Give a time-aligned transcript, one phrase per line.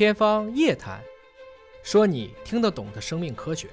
[0.00, 0.98] 天方夜谭，
[1.82, 3.68] 说你听得懂的生命科学。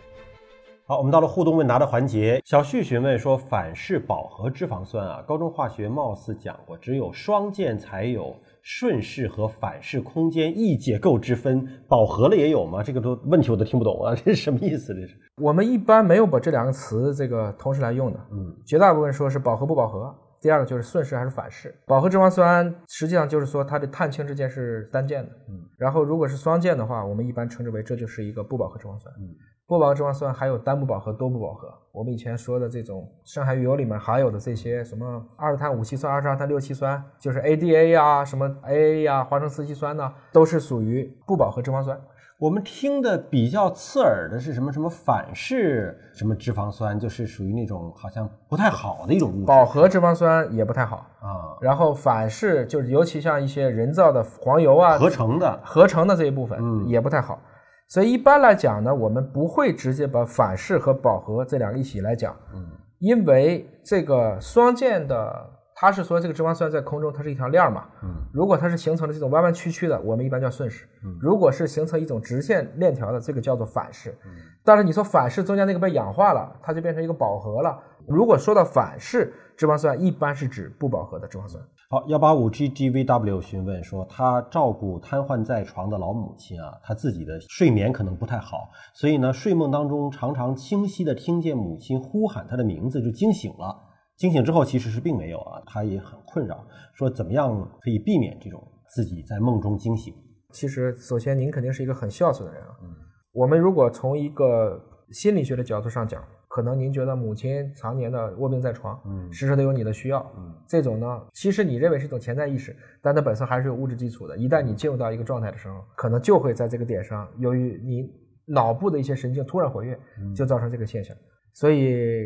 [0.85, 2.41] 好，我们到了互动问答的环节。
[2.43, 12.83] 小旭询问说，反式饱和脂肪酸啊，高中化学貌似讲过，只有双键才有顺式和反式空间异结构之分，饱和了也有吗？
[12.83, 14.93] 这个都问题我都听不懂啊，这是什么意思？
[14.93, 15.17] 这是？
[15.41, 20.13] 我们一般没有把这两个词这个同时来用的，嗯，绝大部分说是饱和不饱和。
[20.39, 31.73] 第二个就是顺势还是反式，饱和脂肪酸实际上就是说它的碳氢之间是单键的，嗯，然后如果是双键的话，我们一般称之为这就是一个不饱和脂肪酸，嗯，不饱和脂肪酸还有单不饱和、多不饱和。
[31.91, 41.99] 我们以前说的这种深海鱼油里面含有的这些什么二碳五烯酸、二十二碳六烯酸，就是 ADA 呀、什么 AA 呀、花生四烯酸呢，都是属于不饱和脂肪酸。
[42.39, 49.45] 我们听的比较刺耳的是什么什么反式什么脂肪酸，就是属于那种好像不太好的一种物质。
[49.45, 57.39] 饱和脂肪酸也不太好啊，然后反式就是尤其像一些人造的黄油啊，合成的合成的这一部分嗯也不太好。
[57.87, 62.63] 所以一般来讲呢，我们不会直接把反式和饱和这两个一起来讲，嗯，
[62.99, 74.09] 因为这个双键的，它是说这个脂肪酸在空中它是一条链儿嘛，嗯，如果它是形成了这种弯弯曲曲的，我们一般叫顺势；嗯如果是形成一种直线链条的，这个叫做反式。
[74.25, 74.31] 嗯
[74.65, 77.79] 但是你说反式中间那个被氧化了，它就变成一个饱和了。
[78.07, 81.63] 如果说到反式脂肪酸，一般是指不饱和的脂肪酸。
[81.89, 93.86] 好，幺八五 GGVW 询问说，他照顾瘫痪在床的老母亲啊，他自己的睡眠可能不太好，所以呢，睡梦当中常常清晰的听见母亲呼喊他的名字，就惊醒了。
[94.17, 100.13] 惊醒之后其实是并没有啊，他也很困扰，说怎么样可以避免这种自己在梦中惊醒？
[100.51, 102.69] 其实，首先您肯定是一个很孝顺的人啊。
[102.83, 102.95] 嗯
[103.33, 114.35] 我们如果从一个心理学的角度上讲，可能您觉得母亲常年的卧病在床，嗯时时都有你的需要，嗯这种呢，其实你认为是一种潜在意识，但它本身还是有物质基础的。
[114.35, 118.09] 一旦你进入到一个状态的时候，可能就会在这个点上，由于你
[118.47, 119.99] 脑部的一些神经突然活跃，
[120.35, 121.15] 就造成这个现象。
[121.53, 122.25] 所以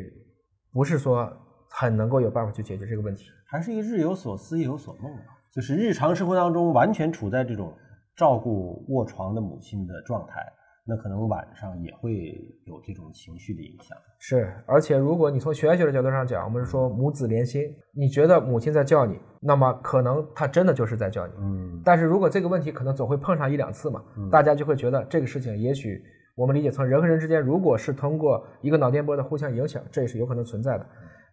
[0.72, 1.30] 不是说
[1.72, 3.26] 很能够有办法去解决这个问题。
[3.46, 7.74] 还是一个日有所思夜有所梦啊，就是日常生活当中完全处在这种
[8.16, 10.42] 照顾卧床的母亲的状态，
[10.86, 13.98] 那可能晚上也会有这种情绪的影响。
[14.20, 21.34] 是，而且如果你从玄学的角度上讲，我们是说母子连心，你觉得母亲在叫你，那么可能她真的就是在叫你。
[21.40, 24.02] 嗯但是如果这个问题可能总会碰上一两次嘛，
[24.32, 26.02] 大家就会觉得这个事情也许
[26.36, 30.86] 我们理解成人和人之间，如果是通过一个脑电波的互相影响，这也是有可能存在的。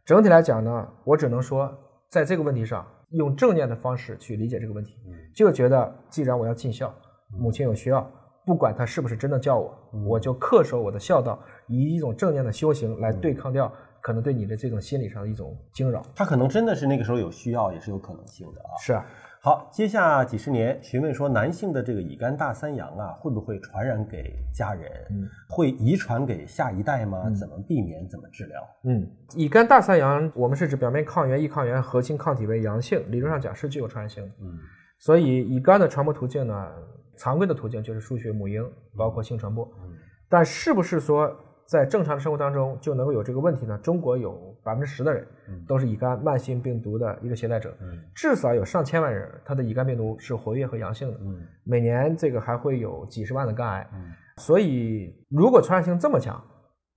[0.09, 1.71] 整体来讲呢，我只能说
[2.09, 4.97] 在这个问题上用正念的方式去理解这个问题，
[5.35, 6.91] 就觉得既然我要尽孝，
[7.39, 8.11] 母亲有需要，
[8.47, 13.71] 不管她是不是真的叫我，我就恪守我的孝道，以一种正念的修行来对抗掉
[14.01, 16.01] 可能对你的这种心理上的一种惊扰。
[16.17, 18.73] 他可能真的是那个时候有需要，也是有可能性的啊。
[18.81, 19.05] 是啊，
[19.41, 24.91] 好，接下几十年询问说，男性的这个乙肝大三阳啊，会不会传染给家人？
[25.11, 27.31] 嗯会遗传给下一代吗？
[27.39, 28.07] 怎么避免？
[28.09, 28.61] 怎么治疗？
[28.85, 34.31] 嗯，乙肝大三阳，我们是指表面抗原、易抗原、核心抗体为阳性，理论上讲是具有传染性的。
[34.41, 34.59] 嗯
[34.99, 36.69] 所以乙肝的传播途径呢，
[37.17, 39.65] 常规的途径就是输血、母婴，包括性传播。
[39.83, 39.95] 嗯
[40.29, 41.35] 但是不是说
[41.69, 43.79] 在正常的生活当中就能够有这个问题呢？
[43.79, 51.19] 中国有百分之十的人嗯都是乙肝慢性病毒的一个携带者，嗯至少有上千万人他的乙肝病毒是活跃和阳性的。
[51.21, 53.87] 嗯每年这个还会有几十万的肝癌。
[53.93, 56.43] 嗯所以如果传染性这么强，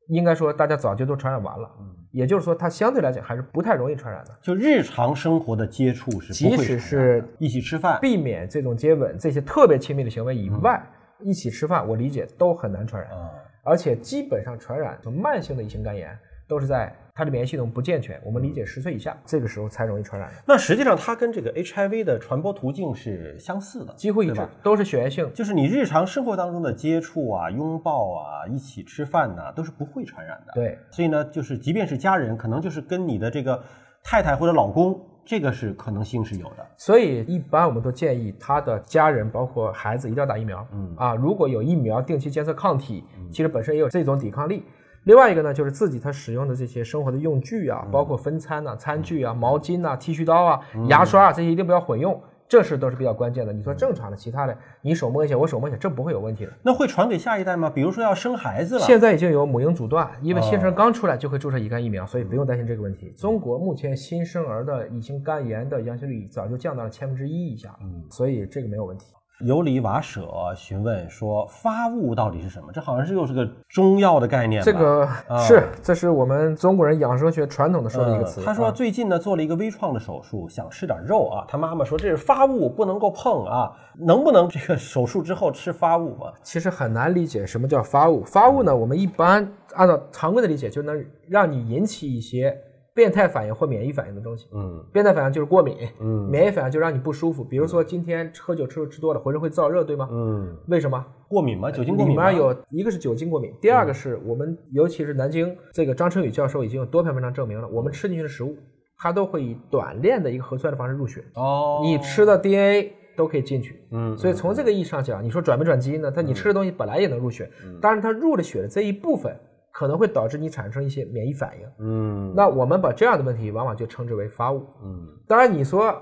[0.09, 1.69] 应该说大家早就都传染完了。
[1.79, 4.37] 嗯，也就是说，它相对来讲还是不太容易传染的。
[4.41, 10.85] 就日常生活的接触是即使是一起吃饭，避免这种接吻这些特别亲密的行为以外，
[11.19, 13.11] 一起吃饭，我理解都很难传染。
[13.11, 13.29] 啊，
[13.63, 16.17] 而且基本上传染慢性的乙型肝炎
[16.47, 25.31] 都是在它的免疫系统不健全，我们理解十岁以下这个时候才容易传染，那实际上它跟这个 HIV 的传播途径是相似的，几乎一致，都是血源性。
[25.33, 33.61] 就是你日常生活当中的接触啊、拥抱啊、一起吃饭呐、都是不会传染的。，对，所以呢，就是即便是家人，可能就是跟你的这个
[34.03, 36.65] 太太或者老公，这个是可能性是有的。
[36.77, 40.65] 所以一般我们都建议他的家人，包括孩子，一定要打疫苗。
[40.73, 44.63] 嗯啊，如果有疫苗定期监测抗体，其实本身也有这种抵抗力。
[45.05, 52.21] 另外一个呢，就是自己他使用的这些生活的用具啊，包括分餐呐、餐具啊、毛巾呐、剃须刀啊、牙刷啊，这些一定不要混用，
[52.51, 53.53] 这是都是比较关键的。
[53.53, 56.51] 你说正常的，其他的你手摸一下，我手摸一下，这不会有问题的。
[56.61, 57.69] 那会传给下一代吗？
[57.73, 63.13] 比如说要生孩子了，现在已经有母婴阻断，因为新生儿刚出来就会注射乙肝疫苗，所以不用担心这个问题。
[63.17, 69.05] 中国目前新生儿的乙型肝炎的阳性率早就降到了千分之一以下，嗯所以这个没有问题。
[69.43, 72.71] 尤里瓦舍询问说，发物到底是什么？
[72.71, 74.65] 这好像是又是个中药的概念吧。
[74.65, 75.07] 这个
[75.39, 78.41] 是，这是我们中国人养生学传统的说的一个词。
[78.43, 81.45] 他说最近呢做了一个微创的手术，想吃点肉啊。
[81.47, 83.71] 他妈妈说这是发物，不能够碰啊。
[83.97, 86.33] 能不能这个手术之后吃发物啊？
[86.41, 88.23] 其实很难理解什么叫发物。
[88.23, 92.57] 发物呢，我们一般按照常规的理解，就能让你引起一些。
[92.93, 97.43] 变态反应或免疫反应的东西，嗯，变态反应就是过敏，嗯，免疫反应就让你不舒服。
[97.43, 100.09] 比如说今天喝酒吃吃多了，浑身会燥热，对吗？
[100.11, 101.05] 嗯，为什么？
[101.29, 101.71] 过敏吗？
[101.71, 108.57] 酒精过敏里面有一个是酒精过敏，第二个是我们尤其是南京这个张春雨教授已经有多篇文章证明了，我们吃进去的食物，
[108.97, 111.23] 它都会以短链的一个核酸的方式入血。
[111.35, 116.11] 哦，你吃的 DNA 都可以进去，嗯，所以从这个意义上讲，你说转没转基因呢？
[116.11, 117.49] 它你吃的东西本来也能入血，
[117.81, 119.33] 但是它入了血的这一部分。
[119.73, 125.95] 可能会导致你产生一些免疫反应，嗯，那我们把这样的问题往往就称之为发物，嗯，当然你说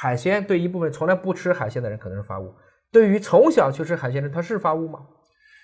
[0.00, 2.52] 海鲜对一部分从来不吃海鲜的人可能是发物，
[2.92, 5.00] 对于从小就吃海鲜的人他是发物吗？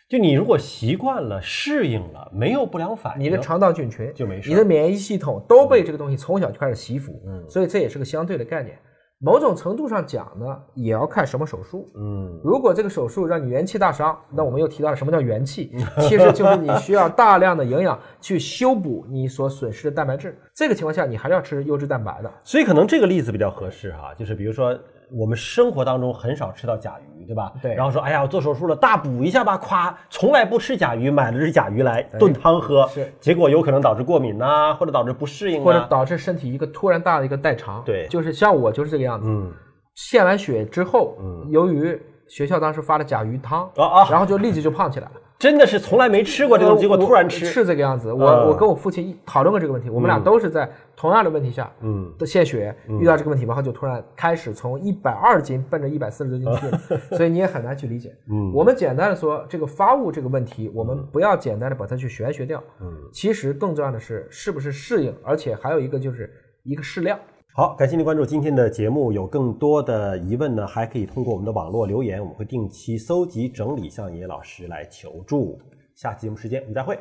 [0.09, 8.79] 就你如果习惯了、适应了，没有不良反应，你的肠道菌群就没事，你的免疫系统都被这个东西从小就开始习服，嗯，所以这也是个相对的概念。
[9.25, 11.89] 某种程度上讲呢，也要看什么手术。
[11.95, 20.39] 嗯，如果这个手术让你元气大伤，那我们又提到了什么叫元气，其实就是你需要大量的营养去修补你所损失的蛋白质。
[20.53, 22.31] 这个情况下，你还是要吃优质蛋白的。
[22.43, 24.79] 所以可能这个例子比较合适哈，就是比如说。
[25.13, 27.53] 我们生活当中很少吃到甲鱼，对吧？
[27.63, 27.75] 对。
[27.75, 33.13] 然后说，哎呀，我做手术了，大补一下吧，夸，从来不吃甲鱼，买了只甲鱼来炖汤喝，是。
[33.21, 37.83] 结果有可能导致过敏呐，或者导致不适应，或者导致身体一个突然大的一个代偿。
[37.85, 38.07] 对。
[38.09, 39.29] 就是像我就是这个样子。
[39.29, 39.53] 嗯。
[39.95, 45.13] 献完血之后，嗯，由于学校当时发了甲鱼汤，啊啊，然后就立即就胖起来了。
[45.39, 48.13] 真的是从来没吃过这种，结果突然吃是这个样子。
[48.13, 58.17] 我我跟我父亲讨论过这个问题，我们俩都是在同样的问题下，嗯，的献血遇到这个问题，然后就突然开始从一百二十斤奔着一百四十多斤去了， 所以你也很难去理解。
[58.31, 62.63] 嗯，我们简单的说这个发物这个问题，我们不要简单的把它去玄学掉。
[62.81, 66.33] 嗯，其实更重要的是是不是适应，而且还有一个就是
[66.63, 67.19] 一个适量。
[67.57, 69.13] 好，感谢您关注今天的节目。
[69.13, 75.57] 有更多的疑问呢，还可以通过我们的网络留言，我们会定期搜集整理向野老师来求助。
[75.95, 76.99] 下期节目时间我们再会。